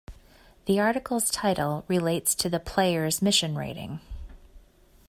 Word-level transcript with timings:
The 0.65 0.79
article's 0.79 1.29
title 1.29 1.85
relates 1.87 2.33
to 2.33 2.49
the 2.49 2.59
player's 2.59 3.21
mission 3.21 3.55
rating. 3.55 3.99